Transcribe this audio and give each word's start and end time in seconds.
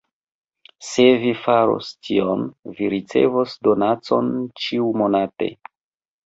Se 0.85 1.03
vi 1.23 1.33
faros 1.41 1.89
tion, 2.07 2.47
vi 2.79 2.89
ricevos 2.95 3.55
donacon 3.69 4.33
ĉiu-monate. 4.65 5.53